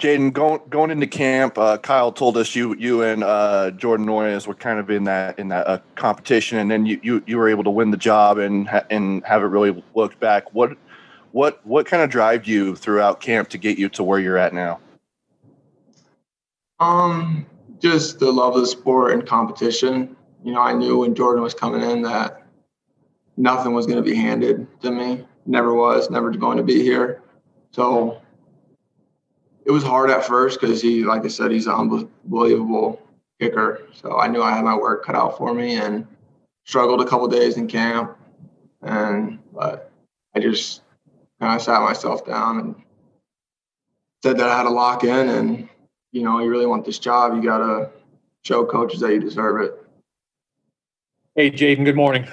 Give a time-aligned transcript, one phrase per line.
[0.00, 4.46] Jadon, going going into camp, uh, Kyle told us you you and uh, Jordan Noyes
[4.46, 7.48] were kind of in that in that uh, competition, and then you, you you were
[7.48, 10.54] able to win the job and ha- and haven't really looked back.
[10.54, 10.76] What
[11.32, 14.54] what what kind of drive you throughout camp to get you to where you're at
[14.54, 14.80] now?
[16.80, 17.46] Um,
[17.78, 20.16] just the love of the sport and competition.
[20.42, 22.42] You know, I knew when Jordan was coming in that
[23.36, 25.26] nothing was going to be handed to me.
[25.46, 27.22] Never was, never going to be here.
[27.72, 28.20] So
[29.70, 33.00] it was hard at first because he, like I said, he's an unbelievable
[33.38, 33.86] kicker.
[33.92, 36.08] So I knew I had my work cut out for me and
[36.64, 38.18] struggled a couple days in camp.
[38.82, 39.92] And but
[40.34, 40.82] I just
[41.38, 42.74] kind of sat myself down and
[44.24, 45.68] said that I had to lock in and
[46.10, 47.90] you know, you really want this job, you gotta
[48.42, 49.86] show coaches that you deserve it.
[51.36, 52.26] Hey Jadon, good morning.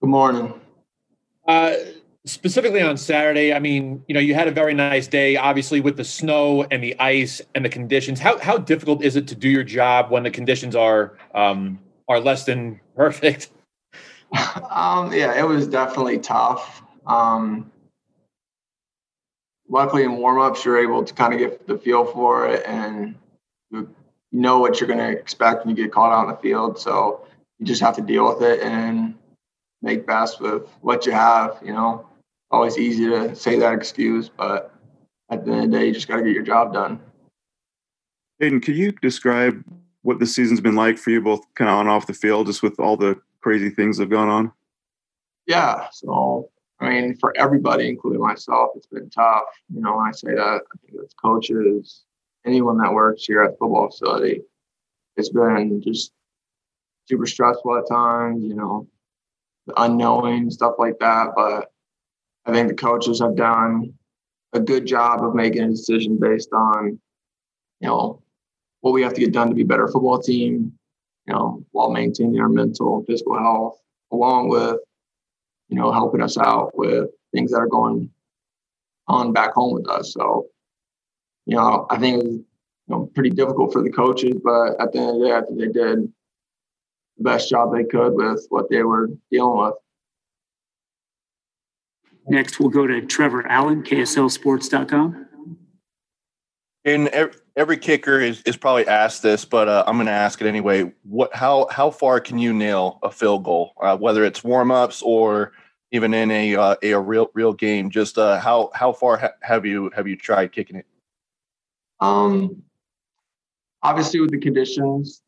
[0.00, 0.54] Good morning.
[1.48, 1.74] Uh,
[2.26, 5.96] specifically on Saturday, I mean, you know, you had a very nice day, obviously with
[5.96, 8.20] the snow and the ice and the conditions.
[8.20, 12.20] How how difficult is it to do your job when the conditions are um, are
[12.20, 13.50] less than perfect?
[14.70, 16.82] um, yeah, it was definitely tough.
[17.06, 17.70] Um,
[19.68, 23.14] luckily, in warmups, you're able to kind of get the feel for it and
[24.32, 26.78] know what you're going to expect when you get caught out in the field.
[26.78, 27.26] So
[27.58, 29.14] you just have to deal with it and
[29.80, 31.58] make best with what you have.
[31.64, 32.06] You know,
[32.50, 34.72] always easy to say that excuse, but
[35.30, 37.00] at the end of the day, you just got to get your job done.
[38.38, 39.64] Hayden, could you describe
[40.02, 42.46] what the season's been like for you, both kind of on and off the field,
[42.46, 44.52] just with all the crazy things that have gone on?
[45.46, 45.88] Yeah.
[45.90, 46.50] So,
[46.80, 49.44] I mean, for everybody, including myself, it's been tough.
[49.72, 52.04] You know, when I say that, I think it's coaches,
[52.44, 54.42] anyone that works here at the football facility.
[55.16, 56.12] It's been just
[57.08, 58.86] super stressful at times, you know,
[59.66, 61.28] the unknowing, stuff like that.
[61.34, 61.72] But
[62.46, 63.92] I think the coaches have done
[64.52, 66.98] a good job of making a decision based on,
[67.80, 68.22] you know,
[68.80, 70.72] what we have to get done to be a better football team,
[71.26, 73.80] you know, while maintaining our mental and physical health,
[74.12, 74.78] along with,
[75.68, 78.08] you know, helping us out with things that are going
[79.08, 80.12] on back home with us.
[80.12, 80.46] So,
[81.46, 82.44] you know, I think it was, you
[82.88, 85.58] know, pretty difficult for the coaches, but at the end of the day, I think
[85.58, 86.12] they did
[87.16, 89.74] the best job they could with what they were dealing with.
[92.28, 95.26] Next, we'll go to Trevor Allen, KSLSports.com.
[96.84, 100.46] And every kicker is, is probably asked this, but uh, I'm going to ask it
[100.46, 100.92] anyway.
[101.02, 105.02] What how how far can you nail a field goal, uh, whether it's warm ups
[105.02, 105.52] or
[105.90, 107.90] even in a uh, a, real real game?
[107.90, 110.86] Just uh, how how far ha- have you have you tried kicking it?
[111.98, 112.62] Um,
[113.82, 115.22] obviously with the conditions,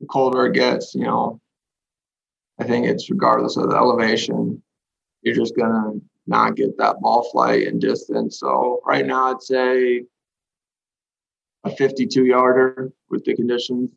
[0.00, 1.40] the colder it gets, you know,
[2.58, 4.60] I think it's regardless of the elevation,
[5.22, 5.92] you're just gonna
[6.26, 8.38] not get that ball flight and distance.
[8.40, 10.04] So right now, I'd say
[11.64, 13.90] a 52 yarder with the conditions.